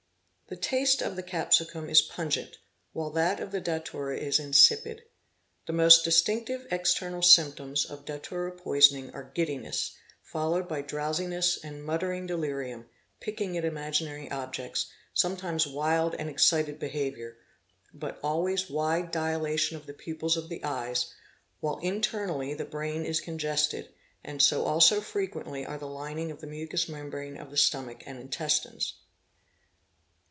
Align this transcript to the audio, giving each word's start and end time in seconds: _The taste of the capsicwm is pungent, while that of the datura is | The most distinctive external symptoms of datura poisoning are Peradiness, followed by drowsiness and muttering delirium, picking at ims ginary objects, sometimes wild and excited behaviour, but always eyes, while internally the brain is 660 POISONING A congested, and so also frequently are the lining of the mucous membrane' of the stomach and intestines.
_The 0.53 0.59
taste 0.59 1.01
of 1.01 1.15
the 1.15 1.23
capsicwm 1.23 1.89
is 1.89 2.01
pungent, 2.01 2.57
while 2.91 3.09
that 3.11 3.39
of 3.39 3.53
the 3.53 3.61
datura 3.61 4.17
is 4.17 4.35
| 4.37 4.37
The 4.37 4.97
most 5.71 6.03
distinctive 6.03 6.67
external 6.69 7.21
symptoms 7.21 7.85
of 7.85 8.03
datura 8.03 8.51
poisoning 8.51 9.11
are 9.11 9.31
Peradiness, 9.33 9.93
followed 10.21 10.67
by 10.67 10.81
drowsiness 10.81 11.57
and 11.63 11.81
muttering 11.81 12.27
delirium, 12.27 12.89
picking 13.21 13.57
at 13.57 13.63
ims 13.63 14.01
ginary 14.01 14.29
objects, 14.29 14.87
sometimes 15.13 15.67
wild 15.67 16.15
and 16.15 16.29
excited 16.29 16.79
behaviour, 16.79 17.37
but 17.93 18.19
always 18.21 18.63
eyes, 18.65 18.69
while 21.61 21.77
internally 21.79 22.53
the 22.53 22.65
brain 22.65 23.05
is 23.05 23.19
660 23.19 23.37
POISONING 23.37 23.39
A 23.39 23.87
congested, 23.87 23.93
and 24.25 24.41
so 24.41 24.63
also 24.65 24.99
frequently 24.99 25.65
are 25.65 25.77
the 25.77 25.85
lining 25.87 26.29
of 26.29 26.41
the 26.41 26.47
mucous 26.47 26.89
membrane' 26.89 27.37
of 27.39 27.51
the 27.51 27.55
stomach 27.57 28.03
and 28.05 28.19
intestines. 28.19 28.95